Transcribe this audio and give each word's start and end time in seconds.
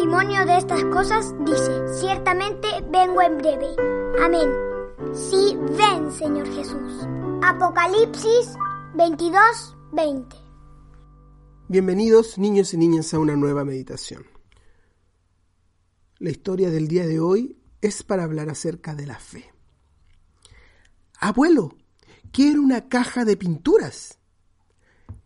testimonio 0.00 0.46
de 0.46 0.56
estas 0.56 0.82
cosas, 0.86 1.34
dice, 1.44 2.00
ciertamente 2.00 2.66
vengo 2.90 3.20
en 3.20 3.36
breve. 3.36 3.66
Amén. 4.24 4.48
Sí, 5.12 5.54
ven, 5.76 6.10
Señor 6.10 6.46
Jesús. 6.54 7.06
Apocalipsis 7.42 8.56
22, 8.94 9.76
20. 9.92 10.36
Bienvenidos 11.68 12.38
niños 12.38 12.72
y 12.72 12.78
niñas 12.78 13.12
a 13.12 13.18
una 13.18 13.36
nueva 13.36 13.62
meditación. 13.66 14.24
La 16.18 16.30
historia 16.30 16.70
del 16.70 16.88
día 16.88 17.06
de 17.06 17.20
hoy 17.20 17.58
es 17.82 18.02
para 18.02 18.24
hablar 18.24 18.48
acerca 18.48 18.94
de 18.94 19.06
la 19.06 19.18
fe. 19.18 19.52
Abuelo, 21.18 21.76
quiero 22.32 22.62
una 22.62 22.88
caja 22.88 23.26
de 23.26 23.36
pinturas. 23.36 24.18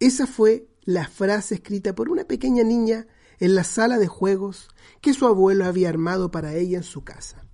Esa 0.00 0.26
fue 0.26 0.66
la 0.82 1.06
frase 1.06 1.54
escrita 1.54 1.94
por 1.94 2.08
una 2.10 2.24
pequeña 2.24 2.64
niña 2.64 3.06
en 3.40 3.54
la 3.54 3.64
sala 3.64 3.98
de 3.98 4.06
juegos 4.06 4.68
que 5.00 5.14
su 5.14 5.26
abuelo 5.26 5.64
había 5.64 5.88
armado 5.88 6.30
para 6.30 6.54
ella 6.54 6.78
en 6.78 6.84
su 6.84 7.04
casa. 7.04 7.44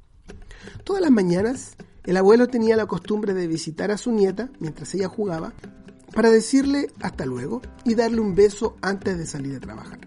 Todas 0.84 1.02
las 1.02 1.10
mañanas, 1.10 1.76
el 2.04 2.16
abuelo 2.16 2.48
tenía 2.48 2.76
la 2.76 2.86
costumbre 2.86 3.34
de 3.34 3.46
visitar 3.46 3.90
a 3.90 3.98
su 3.98 4.12
nieta 4.12 4.50
mientras 4.58 4.94
ella 4.94 5.08
jugaba 5.08 5.52
para 6.14 6.30
decirle 6.30 6.90
hasta 7.00 7.24
luego 7.26 7.62
y 7.84 7.94
darle 7.94 8.20
un 8.20 8.34
beso 8.34 8.76
antes 8.82 9.18
de 9.18 9.26
salir 9.26 9.56
a 9.56 9.60
trabajar. 9.60 10.00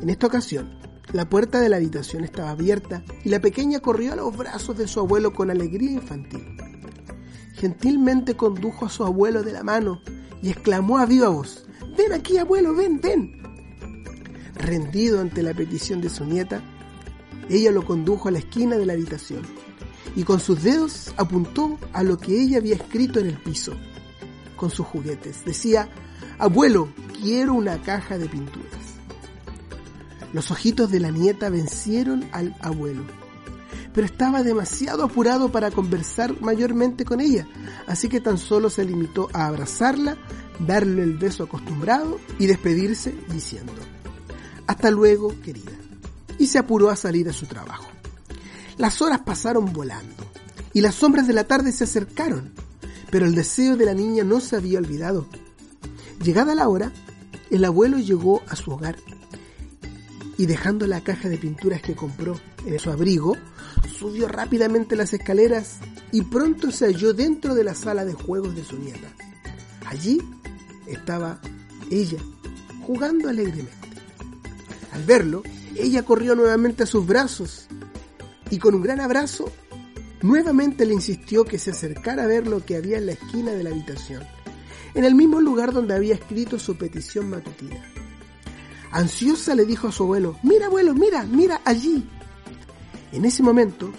En 0.00 0.10
esta 0.10 0.26
ocasión, 0.26 0.78
la 1.12 1.28
puerta 1.28 1.60
de 1.60 1.68
la 1.68 1.76
habitación 1.76 2.24
estaba 2.24 2.50
abierta 2.50 3.02
y 3.24 3.30
la 3.30 3.40
pequeña 3.40 3.80
corrió 3.80 4.12
a 4.12 4.16
los 4.16 4.36
brazos 4.36 4.76
de 4.76 4.86
su 4.86 5.00
abuelo 5.00 5.32
con 5.32 5.50
alegría 5.50 5.92
infantil. 5.92 6.56
Gentilmente 7.54 8.36
condujo 8.36 8.86
a 8.86 8.90
su 8.90 9.04
abuelo 9.04 9.42
de 9.42 9.52
la 9.52 9.64
mano 9.64 10.00
y 10.42 10.50
exclamó 10.50 10.98
a 10.98 11.06
viva 11.06 11.28
voz, 11.28 11.66
Ven 11.96 12.12
aquí, 12.12 12.38
abuelo, 12.38 12.74
ven, 12.74 13.00
ven. 13.00 13.37
Rendido 14.58 15.20
ante 15.20 15.42
la 15.42 15.54
petición 15.54 16.00
de 16.00 16.10
su 16.10 16.24
nieta, 16.24 16.62
ella 17.48 17.70
lo 17.70 17.84
condujo 17.84 18.28
a 18.28 18.32
la 18.32 18.38
esquina 18.38 18.76
de 18.76 18.86
la 18.86 18.92
habitación 18.92 19.42
y 20.16 20.24
con 20.24 20.40
sus 20.40 20.62
dedos 20.62 21.12
apuntó 21.16 21.78
a 21.92 22.02
lo 22.02 22.18
que 22.18 22.40
ella 22.40 22.58
había 22.58 22.74
escrito 22.74 23.20
en 23.20 23.26
el 23.28 23.38
piso, 23.38 23.72
con 24.56 24.70
sus 24.70 24.86
juguetes. 24.86 25.44
Decía, 25.44 25.88
abuelo, 26.38 26.88
quiero 27.20 27.54
una 27.54 27.80
caja 27.82 28.18
de 28.18 28.28
pinturas. 28.28 28.68
Los 30.32 30.50
ojitos 30.50 30.90
de 30.90 31.00
la 31.00 31.10
nieta 31.10 31.48
vencieron 31.48 32.28
al 32.32 32.54
abuelo, 32.60 33.04
pero 33.94 34.06
estaba 34.06 34.42
demasiado 34.42 35.04
apurado 35.04 35.50
para 35.50 35.70
conversar 35.70 36.38
mayormente 36.40 37.04
con 37.04 37.20
ella, 37.20 37.46
así 37.86 38.08
que 38.08 38.20
tan 38.20 38.36
solo 38.36 38.68
se 38.68 38.84
limitó 38.84 39.30
a 39.32 39.46
abrazarla, 39.46 40.18
darle 40.58 41.02
el 41.02 41.16
beso 41.16 41.44
acostumbrado 41.44 42.18
y 42.38 42.46
despedirse 42.46 43.14
diciendo, 43.32 43.72
hasta 44.68 44.90
luego, 44.90 45.34
querida. 45.40 45.72
Y 46.38 46.46
se 46.46 46.58
apuró 46.58 46.90
a 46.90 46.96
salir 46.96 47.28
a 47.28 47.32
su 47.32 47.46
trabajo. 47.46 47.88
Las 48.76 49.02
horas 49.02 49.20
pasaron 49.24 49.72
volando 49.72 50.24
y 50.72 50.82
las 50.82 50.94
sombras 50.94 51.26
de 51.26 51.32
la 51.32 51.44
tarde 51.44 51.72
se 51.72 51.84
acercaron, 51.84 52.52
pero 53.10 53.26
el 53.26 53.34
deseo 53.34 53.76
de 53.76 53.86
la 53.86 53.94
niña 53.94 54.22
no 54.22 54.40
se 54.40 54.54
había 54.54 54.78
olvidado. 54.78 55.26
Llegada 56.22 56.54
la 56.54 56.68
hora, 56.68 56.92
el 57.50 57.64
abuelo 57.64 57.98
llegó 57.98 58.42
a 58.46 58.56
su 58.56 58.70
hogar 58.70 58.96
y 60.36 60.44
dejando 60.44 60.86
la 60.86 61.00
caja 61.00 61.30
de 61.30 61.38
pinturas 61.38 61.80
que 61.80 61.96
compró 61.96 62.38
en 62.66 62.78
su 62.78 62.90
abrigo, 62.90 63.36
subió 63.98 64.28
rápidamente 64.28 64.96
las 64.96 65.14
escaleras 65.14 65.78
y 66.12 66.22
pronto 66.22 66.70
se 66.70 66.84
halló 66.84 67.14
dentro 67.14 67.54
de 67.54 67.64
la 67.64 67.74
sala 67.74 68.04
de 68.04 68.12
juegos 68.12 68.54
de 68.54 68.64
su 68.64 68.78
nieta. 68.78 69.08
Allí 69.86 70.20
estaba 70.86 71.40
ella, 71.90 72.18
jugando 72.86 73.30
alegremente. 73.30 73.87
Al 74.98 75.04
verlo, 75.04 75.44
ella 75.76 76.02
corrió 76.02 76.34
nuevamente 76.34 76.82
a 76.82 76.86
sus 76.86 77.06
brazos 77.06 77.68
y 78.50 78.58
con 78.58 78.74
un 78.74 78.82
gran 78.82 78.98
abrazo 78.98 79.48
nuevamente 80.22 80.84
le 80.84 80.92
insistió 80.92 81.44
que 81.44 81.56
se 81.56 81.70
acercara 81.70 82.24
a 82.24 82.26
ver 82.26 82.48
lo 82.48 82.64
que 82.64 82.74
había 82.74 82.98
en 82.98 83.06
la 83.06 83.12
esquina 83.12 83.52
de 83.52 83.62
la 83.62 83.70
habitación, 83.70 84.24
en 84.94 85.04
el 85.04 85.14
mismo 85.14 85.40
lugar 85.40 85.72
donde 85.72 85.94
había 85.94 86.14
escrito 86.16 86.58
su 86.58 86.76
petición 86.76 87.30
matutina. 87.30 87.80
Ansiosa 88.90 89.54
le 89.54 89.66
dijo 89.66 89.86
a 89.86 89.92
su 89.92 90.02
abuelo, 90.02 90.36
mira 90.42 90.66
abuelo, 90.66 90.94
mira, 90.94 91.22
mira 91.22 91.60
allí. 91.64 92.04
En 93.12 93.24
ese 93.24 93.44
momento, 93.44 93.92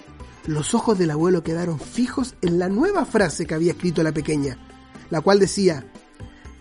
los 0.48 0.74
ojos 0.74 1.00
del 1.00 1.12
abuelo 1.12 1.44
quedaron 1.44 1.80
fijos 1.80 2.36
en 2.42 2.60
la 2.60 2.68
nueva 2.68 3.06
frase 3.06 3.46
que 3.46 3.54
había 3.54 3.72
escrito 3.72 4.04
la 4.04 4.12
pequeña, 4.12 4.58
la 5.10 5.22
cual 5.22 5.40
decía, 5.40 5.90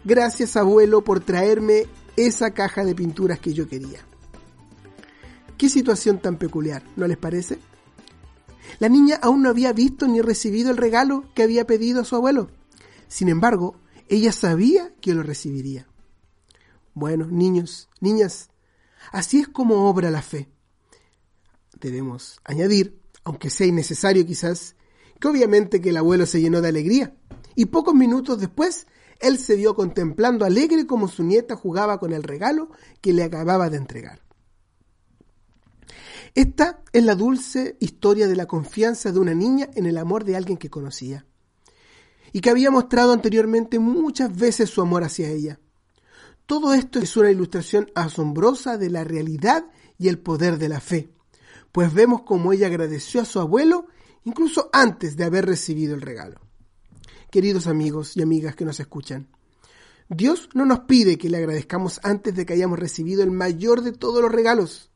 gracias 0.04 0.56
abuelo 0.56 1.02
por 1.02 1.18
traerme 1.18 1.86
esa 2.14 2.52
caja 2.52 2.84
de 2.84 2.94
pinturas 2.94 3.40
que 3.40 3.52
yo 3.52 3.66
quería. 3.66 4.07
Qué 5.58 5.68
situación 5.68 6.20
tan 6.20 6.38
peculiar, 6.38 6.84
¿no 6.94 7.08
les 7.08 7.18
parece? 7.18 7.58
La 8.78 8.88
niña 8.88 9.18
aún 9.20 9.42
no 9.42 9.48
había 9.48 9.72
visto 9.72 10.06
ni 10.06 10.20
recibido 10.20 10.70
el 10.70 10.76
regalo 10.76 11.24
que 11.34 11.42
había 11.42 11.66
pedido 11.66 12.00
a 12.00 12.04
su 12.04 12.14
abuelo. 12.14 12.48
Sin 13.08 13.28
embargo, 13.28 13.74
ella 14.08 14.30
sabía 14.30 14.94
que 15.00 15.14
lo 15.14 15.24
recibiría. 15.24 15.88
Bueno, 16.94 17.26
niños, 17.26 17.88
niñas, 18.00 18.50
así 19.10 19.40
es 19.40 19.48
como 19.48 19.88
obra 19.90 20.12
la 20.12 20.22
fe. 20.22 20.48
Debemos 21.80 22.38
añadir, 22.44 23.00
aunque 23.24 23.50
sea 23.50 23.66
innecesario 23.66 24.24
quizás, 24.24 24.76
que 25.18 25.26
obviamente 25.26 25.80
que 25.80 25.90
el 25.90 25.96
abuelo 25.96 26.26
se 26.26 26.40
llenó 26.40 26.60
de 26.60 26.68
alegría 26.68 27.16
y 27.56 27.66
pocos 27.66 27.94
minutos 27.94 28.38
después 28.38 28.86
él 29.18 29.38
se 29.38 29.56
vio 29.56 29.74
contemplando 29.74 30.44
alegre 30.44 30.86
como 30.86 31.08
su 31.08 31.24
nieta 31.24 31.56
jugaba 31.56 31.98
con 31.98 32.12
el 32.12 32.22
regalo 32.22 32.70
que 33.00 33.12
le 33.12 33.24
acababa 33.24 33.68
de 33.70 33.78
entregar. 33.78 34.27
Esta 36.34 36.82
es 36.92 37.02
la 37.02 37.14
dulce 37.14 37.76
historia 37.80 38.28
de 38.28 38.36
la 38.36 38.46
confianza 38.46 39.12
de 39.12 39.18
una 39.18 39.34
niña 39.34 39.68
en 39.74 39.86
el 39.86 39.98
amor 39.98 40.24
de 40.24 40.36
alguien 40.36 40.58
que 40.58 40.70
conocía 40.70 41.26
y 42.32 42.40
que 42.40 42.50
había 42.50 42.70
mostrado 42.70 43.12
anteriormente 43.12 43.78
muchas 43.78 44.36
veces 44.36 44.70
su 44.70 44.82
amor 44.82 45.04
hacia 45.04 45.28
ella. 45.28 45.60
Todo 46.46 46.74
esto 46.74 46.98
es 46.98 47.16
una 47.16 47.30
ilustración 47.30 47.90
asombrosa 47.94 48.78
de 48.78 48.90
la 48.90 49.04
realidad 49.04 49.66
y 49.98 50.08
el 50.08 50.18
poder 50.18 50.58
de 50.58 50.68
la 50.68 50.80
fe, 50.80 51.10
pues 51.72 51.92
vemos 51.92 52.22
cómo 52.22 52.52
ella 52.52 52.66
agradeció 52.66 53.20
a 53.20 53.24
su 53.24 53.40
abuelo 53.40 53.86
incluso 54.24 54.68
antes 54.72 55.16
de 55.16 55.24
haber 55.24 55.46
recibido 55.46 55.94
el 55.94 56.00
regalo. 56.00 56.40
Queridos 57.30 57.66
amigos 57.66 58.16
y 58.16 58.22
amigas 58.22 58.56
que 58.56 58.64
nos 58.64 58.80
escuchan, 58.80 59.28
Dios 60.08 60.48
no 60.54 60.64
nos 60.64 60.80
pide 60.80 61.18
que 61.18 61.28
le 61.28 61.36
agradezcamos 61.36 62.00
antes 62.02 62.34
de 62.34 62.46
que 62.46 62.54
hayamos 62.54 62.78
recibido 62.78 63.22
el 63.22 63.30
mayor 63.30 63.82
de 63.82 63.92
todos 63.92 64.22
los 64.22 64.32
regalos. 64.32 64.90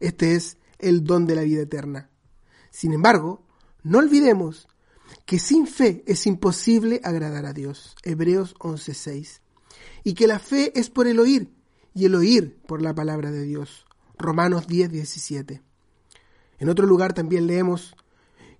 Este 0.00 0.34
es 0.34 0.58
el 0.78 1.04
don 1.04 1.26
de 1.26 1.34
la 1.34 1.42
vida 1.42 1.62
eterna. 1.62 2.10
Sin 2.70 2.92
embargo, 2.92 3.46
no 3.82 3.98
olvidemos 3.98 4.68
que 5.24 5.38
sin 5.38 5.66
fe 5.66 6.02
es 6.06 6.26
imposible 6.26 7.00
agradar 7.04 7.46
a 7.46 7.52
Dios. 7.52 7.96
Hebreos 8.02 8.54
11:6. 8.58 9.40
Y 10.04 10.14
que 10.14 10.26
la 10.26 10.38
fe 10.38 10.78
es 10.78 10.90
por 10.90 11.06
el 11.06 11.18
oír 11.18 11.52
y 11.94 12.04
el 12.04 12.14
oír 12.14 12.58
por 12.66 12.82
la 12.82 12.94
palabra 12.94 13.30
de 13.30 13.42
Dios. 13.42 13.86
Romanos 14.18 14.66
10:17. 14.66 15.62
En 16.58 16.68
otro 16.68 16.86
lugar 16.86 17.12
también 17.12 17.46
leemos 17.46 17.94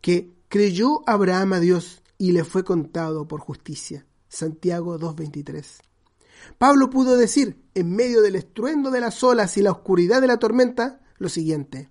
que 0.00 0.34
creyó 0.48 1.02
Abraham 1.08 1.54
a 1.54 1.60
Dios 1.60 2.02
y 2.18 2.32
le 2.32 2.44
fue 2.44 2.64
contado 2.64 3.26
por 3.28 3.40
justicia. 3.40 4.06
Santiago 4.28 4.98
2.23. 4.98 5.80
Pablo 6.58 6.90
pudo 6.90 7.16
decir, 7.16 7.62
en 7.74 7.94
medio 7.94 8.22
del 8.22 8.36
estruendo 8.36 8.90
de 8.90 9.00
las 9.00 9.22
olas 9.22 9.56
y 9.56 9.62
la 9.62 9.72
oscuridad 9.72 10.20
de 10.20 10.26
la 10.26 10.38
tormenta, 10.38 11.00
lo 11.18 11.28
siguiente. 11.28 11.90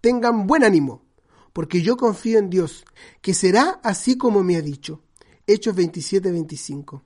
Tengan 0.00 0.46
buen 0.46 0.64
ánimo, 0.64 1.04
porque 1.52 1.82
yo 1.82 1.96
confío 1.96 2.38
en 2.38 2.50
Dios, 2.50 2.84
que 3.22 3.34
será 3.34 3.80
así 3.82 4.16
como 4.16 4.42
me 4.42 4.56
ha 4.56 4.62
dicho. 4.62 5.02
Hechos 5.46 5.76
27.25. 5.76 7.02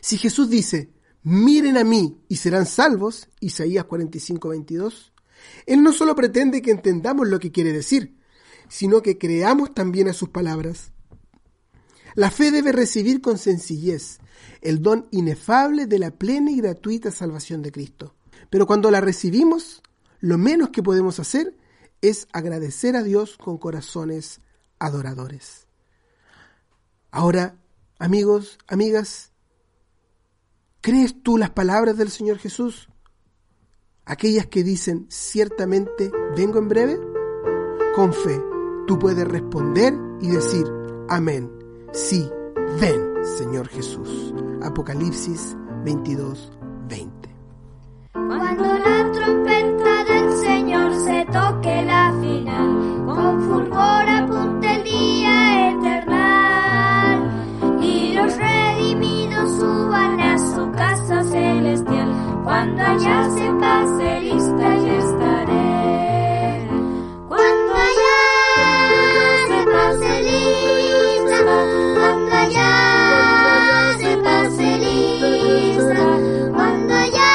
Si 0.00 0.18
Jesús 0.18 0.48
dice, 0.48 0.92
miren 1.22 1.76
a 1.76 1.84
mí 1.84 2.22
y 2.28 2.36
serán 2.36 2.66
salvos, 2.66 3.28
Isaías 3.40 3.84
45.22, 3.86 5.12
Él 5.66 5.82
no 5.82 5.92
solo 5.92 6.14
pretende 6.14 6.62
que 6.62 6.70
entendamos 6.70 7.28
lo 7.28 7.38
que 7.38 7.52
quiere 7.52 7.72
decir, 7.72 8.16
sino 8.68 9.02
que 9.02 9.18
creamos 9.18 9.74
también 9.74 10.08
a 10.08 10.12
sus 10.12 10.30
palabras. 10.30 10.92
La 12.14 12.30
fe 12.30 12.50
debe 12.50 12.72
recibir 12.72 13.20
con 13.20 13.38
sencillez 13.38 14.18
el 14.62 14.82
don 14.82 15.06
inefable 15.10 15.86
de 15.86 15.98
la 15.98 16.10
plena 16.10 16.50
y 16.50 16.56
gratuita 16.56 17.10
salvación 17.10 17.62
de 17.62 17.72
Cristo. 17.72 18.14
Pero 18.48 18.66
cuando 18.66 18.90
la 18.90 19.00
recibimos, 19.00 19.82
lo 20.20 20.38
menos 20.38 20.70
que 20.70 20.82
podemos 20.82 21.18
hacer 21.18 21.56
es 22.00 22.28
agradecer 22.32 22.96
a 22.96 23.02
Dios 23.02 23.36
con 23.36 23.58
corazones 23.58 24.40
adoradores. 24.78 25.66
Ahora, 27.10 27.56
amigos, 27.98 28.58
amigas, 28.68 29.32
¿crees 30.80 31.22
tú 31.22 31.36
las 31.36 31.50
palabras 31.50 31.96
del 31.96 32.10
Señor 32.10 32.38
Jesús? 32.38 32.88
Aquellas 34.04 34.46
que 34.46 34.62
dicen, 34.64 35.06
ciertamente 35.10 36.10
vengo 36.36 36.58
en 36.58 36.68
breve. 36.68 36.98
Con 37.94 38.12
fe, 38.12 38.40
tú 38.86 38.98
puedes 38.98 39.26
responder 39.26 39.94
y 40.20 40.28
decir, 40.28 40.64
amén. 41.08 41.50
Sí, 41.92 42.28
ven, 42.80 43.24
Señor 43.38 43.68
Jesús. 43.68 44.32
Apocalipsis 44.62 45.56
22, 45.84 46.52
20. 46.52 46.59
Cuando 46.59 46.59
suban 59.60 60.20
a 60.20 60.38
su 60.38 60.72
casa 60.72 61.22
celestial. 61.24 62.08
Cuando 62.44 62.82
allá 62.82 63.30
se 63.30 63.46
pase 63.60 64.20
lista 64.20 64.76
ya 64.84 64.94
estaré. 65.04 66.68
Cuando 67.28 67.72
allá 67.88 68.18
se 69.48 69.58
pase 69.74 70.12
lista, 70.28 71.38
cuando 71.98 72.32
allá 72.44 72.72
se 74.02 74.12
pase 74.26 74.66
lista, 74.86 76.06
cuando 76.56 76.94
allá 76.94 77.34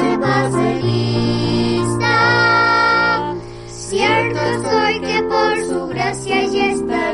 se 0.00 0.12
pase 0.24 0.66
lista. 0.88 2.14
Cierto 3.68 4.40
soy 4.70 4.94
que 5.00 5.22
por 5.32 5.54
su 5.68 5.86
gracia 5.88 6.38
ya 6.46 6.66
estaré. 6.72 7.05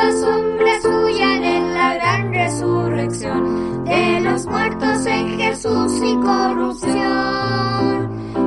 todos 0.00 0.22
hombres 0.22 0.84
huyan 0.84 1.44
en 1.44 1.74
la 1.74 1.94
gran 1.94 2.32
resurrección 2.32 3.84
de 3.84 4.20
los 4.20 4.46
muertos 4.46 5.06
en 5.06 5.38
Jesús 5.38 5.92
y 6.02 6.14
corrupción. 6.16 7.00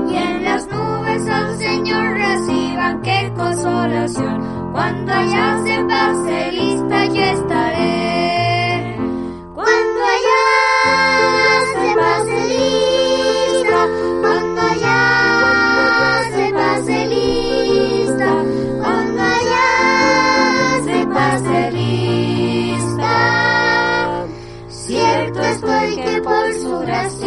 Y 0.10 0.16
en 0.16 0.44
las 0.44 0.68
nubes 0.68 1.28
al 1.30 1.58
Señor 1.58 2.14
reciban 2.14 3.02
qué 3.02 3.32
consolación 3.36 4.72
cuando 4.72 5.14
allá 5.14 5.62
se 5.64 5.84
pase 5.84 6.52
lista 6.52 7.06
y 7.06 7.20
está. 7.20 7.63
pierdas 21.24 21.44
de 21.44 21.72
vista. 21.72 23.16
Cierto 24.68 25.42
estoy 25.42 25.96
que 25.96 26.22
por 26.22 26.54
su 26.54 26.80
gracia 26.80 27.23